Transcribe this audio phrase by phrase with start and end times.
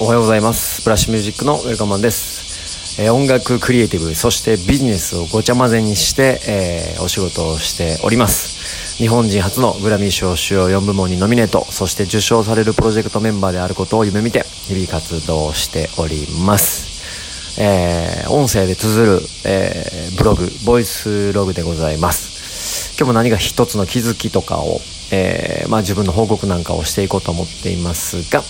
[0.00, 0.82] おはようございます。
[0.82, 8.98] ブラッシュミュージックのウェルカマンです、えー音楽クリエイティブそしてビジネスをごちゃ混ぜにして、えーお仕事をしております。
[8.98, 17.60] 日本人初のグラミー賞主要4部門にノミネートそして受賞されるプロジェクトメンバーであることを夢見て日々活動しております。
[17.60, 22.96] えー音声で綴る、えーブログボイスログでございます。
[22.98, 24.80] 今日も何か一つの気づきとかを、
[25.12, 28.42] えーまあ、自分の報告なんかをしていこうと思っていますが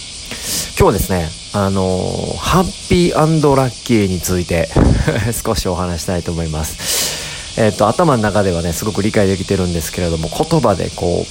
[0.76, 4.68] 今日はですねあのーハッピーラッキーについて
[5.44, 7.60] 少しお話したいと思います。
[7.60, 11.30] えっ、と頭の中ではねすごく理解できてるんですけれども言葉でこう、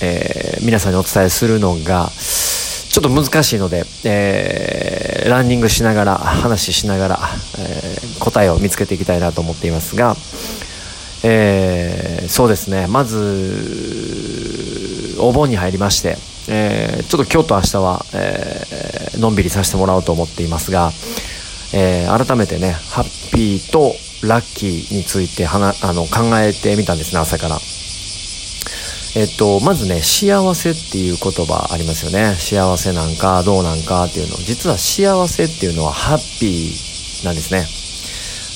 [0.00, 7.20] えー皆さんにお伝えするのがちょっと難しいので、えーランニングしながら話しながら、
[7.58, 10.16] えー答えを見つけていきたいなと思っていますが、
[11.22, 12.86] えーそうですね。
[12.86, 16.16] まずお盆に入りまして、
[16.48, 20.90] えーちょっと今日と明日は、えーのんびりさせてもらおうと思っていますが、
[21.72, 23.94] えー改めてねハッピーと
[24.26, 27.58] ラッキーについてはなあの考えてみたんですね朝から。
[29.16, 32.34] えっと、まずね、幸せっていう言葉ありますよね。
[32.34, 34.36] 幸せなんか、どうなんかっていうの。
[34.38, 37.64] 実は幸せっていうのはハッピーなんですね。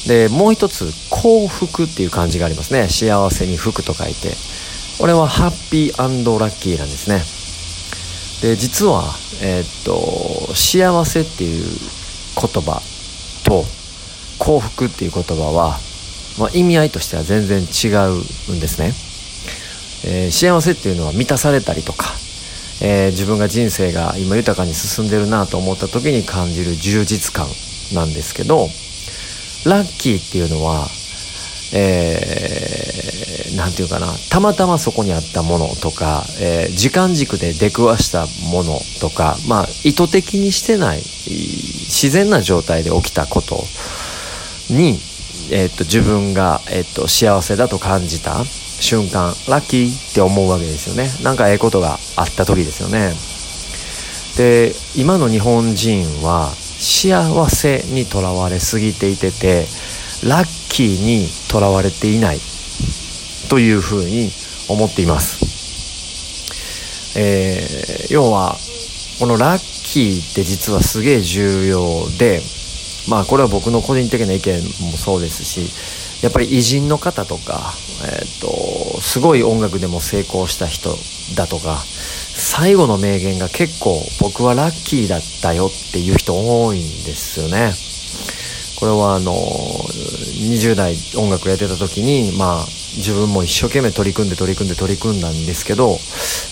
[0.09, 2.89] で、もう一つ、幸福っていう漢字がありますね。
[2.89, 4.35] 幸せに福と書いて。
[4.99, 7.23] これはハッピーラッキーなんですね。
[8.43, 9.05] で、実は、
[9.43, 11.65] えっと、幸せっていう
[12.41, 12.81] 言葉
[13.45, 13.65] と
[14.39, 15.79] 幸福っていう言葉は、
[16.39, 17.89] まあ、意味合いとしては全然違
[18.49, 18.95] うんですね。
[20.05, 22.15] えー幸せっていうのは満たされたりとか、
[22.81, 27.49] えー自分が人生が今豊かに進んでるなと思った時に感じる充実感
[27.93, 28.69] なんですけど
[29.67, 30.87] ラッキーっていうのは
[31.75, 33.18] えー
[33.57, 34.13] なんていうかな。
[34.31, 43.65] たまたまそこにあったものとか、えー時間軸で出くわしたものとかまあ意図的にしてない自然な状態で起きたこと
[44.71, 44.99] に、
[45.51, 51.11] えーっと自分が、えーっと幸せだと感じた瞬間ラッキーって思うわけですよね。
[51.23, 53.13] なんかええことがあった時ですよね。
[54.37, 59.67] で今の日本人は幸せにとらわれすぎていてて
[60.23, 62.41] ラッキーにとらわれていない。
[63.49, 64.31] というふうに
[64.69, 68.57] 思っています、えー要は
[69.19, 72.41] このラッキーって実はすげえ重要で
[73.09, 75.71] まあこれは僕の個人的な意見もそうですし
[76.23, 77.73] やっぱり偉人の方とか、
[78.05, 80.91] えー、とすごい音楽でも成功した人
[81.37, 87.73] だとか最後の名言が結構僕はラッキーだったよっていう人多いんですよね。
[88.79, 95.99] これはあの20代音楽やってた時にまあ自分も一生懸命取り組んで取り組んで取り組んだんですけどやっ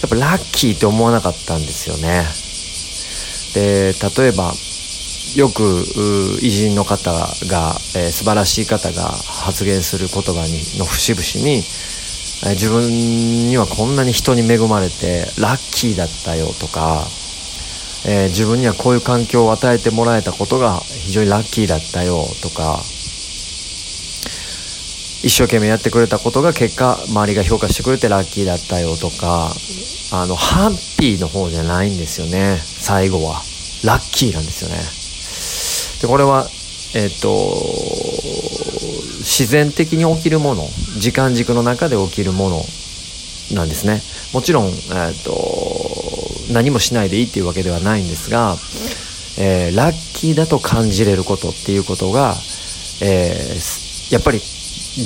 [0.09, 2.27] ぱラッキーって思わなかったんですよね。
[3.55, 4.53] で例えば
[5.35, 5.85] よく
[6.41, 12.91] 偉人の方が、えー素晴らしい方が発言する言葉にの節々に、えー自分
[13.49, 17.07] にはこんなに人に恵まれてラッキーだったよとか、
[18.07, 22.81] えー自分にはこういう環境を与えてもらえたことが非常にラッキーだったよとか
[25.27, 29.51] 一生懸命やってくれたことが結果周りが評価してくれてラッキーだったよとか
[30.13, 32.59] あのハッピーの方じゃないんですよね。
[32.63, 33.43] 最後は。
[33.85, 34.77] ラッキーなんですよね。
[36.01, 36.47] でこれは
[36.95, 37.29] えっ、と
[39.19, 40.63] 自然的に起きるもの
[40.99, 42.63] 時間軸の中で起きるもの
[43.53, 44.03] なんですね。
[44.33, 45.35] もちろん、えっと
[46.53, 48.57] 何もしないでいいっていうわけではないんですが、
[49.39, 52.37] えーラッキーだと感じれることっていうことが、
[53.03, 53.57] え
[54.11, 54.41] やっぱり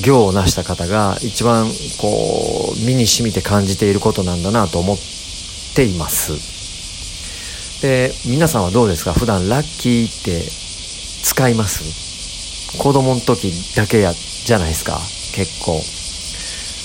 [0.04, 1.66] 行を成した方が一番
[1.98, 4.98] こう身に染みて感じていることなんだなと思っ
[5.74, 6.32] ています。
[7.82, 9.12] で皆さんはどうですか？
[9.14, 10.42] 普段ラッキーって
[11.22, 11.82] 使います？
[12.78, 15.00] 子供の時だけやじゃないですか？
[15.34, 15.80] 結構。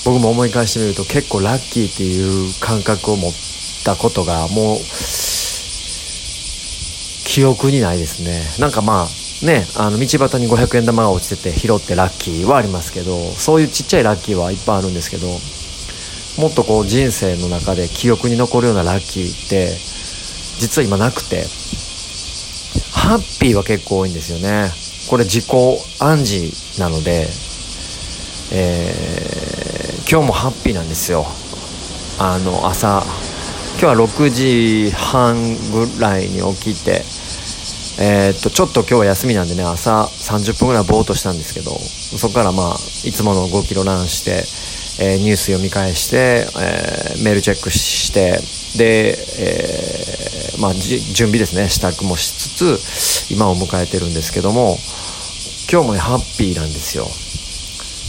[0.04, 3.32] 僕も思い返してみると結構ラッキーっていう感覚を持っ
[3.84, 4.78] たことがもう
[7.24, 8.44] 記憶にないですね。
[8.60, 9.08] なんかまあ
[9.42, 15.26] ねあの道端に500円玉が落ちてて拾ってラッキーはありますけどそういうちっちゃいラッキーはいっぱいあるんですけど
[16.40, 19.68] もっとこう人生の中で記憶に残るようなラッキーって
[20.58, 21.44] 実は今なくて
[22.92, 24.70] ハッピーは結構多いんですよね。
[25.08, 25.50] これ自己
[26.00, 27.28] 暗示なので、
[28.52, 29.26] えー
[30.08, 31.26] 今日もハッピーなんですよ。
[32.20, 33.02] あの朝
[33.80, 37.02] 今日は6時半ぐらいに起きて
[37.98, 44.44] えーっとちょっと今日は休みなんでね朝30分ぐらいぼーっとしたんですけどそこからまあいつもの5キロランして、
[45.02, 48.38] えーニュース読み返して、えーメールチェックして
[48.76, 51.68] で、えーまあ、準備ですね。
[51.68, 54.76] 支度もしつつ今を迎えてるんですけども
[55.70, 57.06] 今日もねハッピーなんですよ。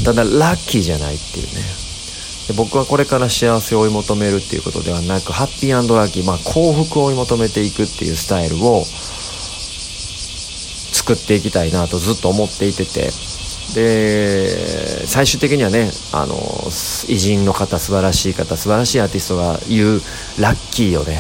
[0.04, 1.64] ただラッキーじゃないっていうね。
[2.48, 8.84] で僕はこれから幸せを追い求めるっていうことではなくハッピーラッキー、まあ、幸福を追い求めていくっていうスタイルを
[11.08, 13.10] 作っていきたいなとずっと思っていてて。
[13.76, 16.36] で最終的にはねあの
[17.10, 20.02] 偉人の方素晴らしい方素晴らしいアーティストが言う
[20.40, 21.20] ラッキーをね、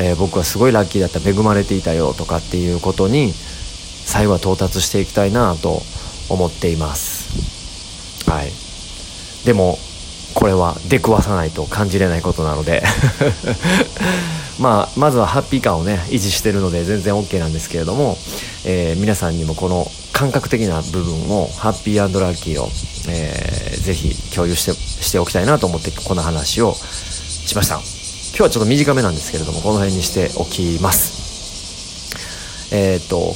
[0.00, 1.20] えー、僕はすごいラッキーだった。
[1.20, 5.82] 恵まれていたよとかっていうことに最後は到達していきたいなと
[6.30, 8.30] 思っています。
[8.30, 8.50] はい。
[9.44, 9.78] でも
[10.34, 12.82] これは出くわさないと感じれないことなので。
[14.58, 18.16] まあまずはハッピー感をね維持してるので全然 OK なんですけれども、
[18.66, 22.66] えー、皆さんにもこの感覚的な部分をハッピーラッキーを、
[23.08, 27.76] えー、ぜひ共有してしておきたいなと思ってこの話をしました。
[27.76, 32.74] 今日はちょっと短めなんですけれどもこの辺にしておきます。
[32.74, 33.34] えっ、と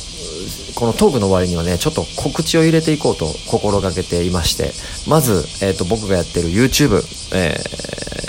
[0.75, 4.73] このトークの終わりにはねちょっと告知を入れていこうと心がけていまして
[5.09, 7.03] まず、えーと、僕がやってる YouTube、
[7.35, 7.57] え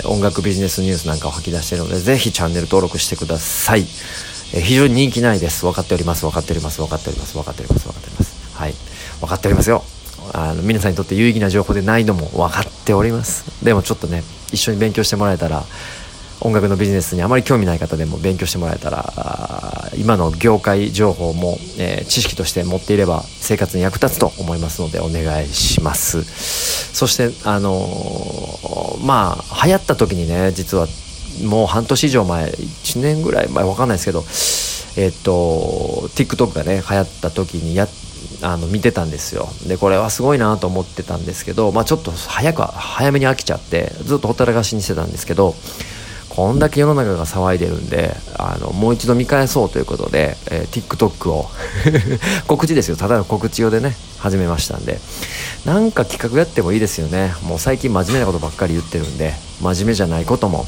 [0.02, 3.86] ー、音楽ビジネスニュースなんかを吐き出してるのでぜひチャンネル登録してください、
[4.54, 5.64] え、非常に人気ないです。
[5.64, 6.24] 分かっております。
[6.26, 6.80] 分かっております。
[6.80, 7.34] 分かっております。
[7.34, 7.86] 分かっております。
[7.86, 8.74] 分かっておりますはい。
[9.20, 9.82] 分かっておりますよ。
[10.34, 13.64] あの皆さんにとって有意義な情報でないのも分かっております。
[13.64, 14.22] でもちょっとね
[14.52, 15.64] 一緒に勉強してもらえたら
[16.40, 26.22] 音楽のビジネスにあまり興味ない方でも勉強してもらえたら今の業界情報も、えー、知識として持っていれば生活に役立つと思いますのでお願いします。
[26.94, 30.86] そしてあのー、まあ流行った時にね実は
[31.44, 34.24] もう半年以上前1年ぐらい前わかんないですけど
[35.04, 37.86] えっ、と TikTok がね流行った時にや
[38.42, 39.48] あの見てたんですよ。
[39.66, 45.54] でこれはすごいなと思ってたんですけど、まあ、ちょっと早く早めに飽きちゃってずっとほったらかしにしてたんですけど
[46.28, 51.48] こんだけ世の中が騒いでるんであのもう一度見返そうということで、えー、TikTok を
[52.48, 52.96] 告知ですよ。
[52.96, 55.00] ただの告知用でね始めましたんで。
[55.64, 57.34] なんか企画やってもいいですよね。
[57.44, 60.66] もう最近真面目なことばっかり言ってるんで真面目じゃないことも。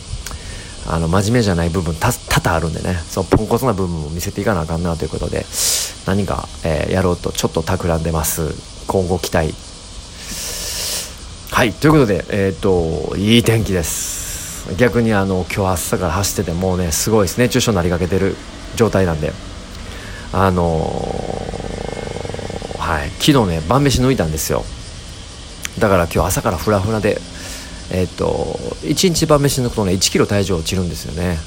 [0.87, 2.95] あの真面目じゃない部分多々あるんでね。
[3.09, 5.47] そのポンコツな部分も見せていかなあかんなということで
[6.07, 8.55] 何か、えー、やろうとちょっと企んでます。
[8.87, 9.55] 今後期待。
[11.51, 14.75] はいということでえっ、ー、といい天気です。
[14.77, 18.37] 逆にあの今日朝から走っててもうねすごいです熱中症になりかけてる
[18.77, 19.33] 状態なんで。
[20.33, 24.65] あのー、はい昨日ね晩飯抜いたんですよ。
[25.79, 27.21] だから今日朝からフラフラで
[27.95, 31.39] えっ、ー、と1日晩飯抜くとね1キロ体重落ちるんですよね。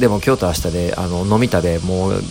[0.00, 2.22] でも今日と明日であの飲みたでもう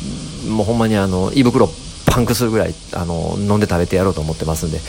[0.50, 1.70] もうほんまにあの胃袋
[2.06, 4.80] パンクするぐらいあの飲んで食べてやろうと思ってますんで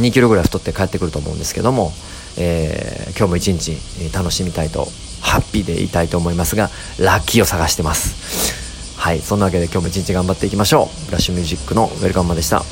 [0.00, 1.92] 2キロぐらい太って帰ってくると思うんですけども
[2.38, 3.76] えー、今日も一日
[4.14, 4.86] 楽しみたいと
[5.20, 8.98] ハッピーでいたいと思いますがラッキーを探してます。
[8.98, 11.06] はいそんなわけで今日も一日頑張っていきましょう。
[11.06, 12.62] ブラッシュミュージックのウェルカムマでした。